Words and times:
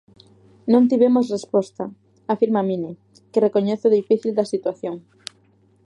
Non 0.71 0.87
tivemos 0.91 1.25
resposta, 1.35 1.83
afirma 2.33 2.61
'Mini', 2.65 2.99
que 3.31 3.43
recoñece 3.47 3.85
o 3.87 3.95
difícil 3.99 4.31
da 4.35 4.51
situación. 4.53 4.95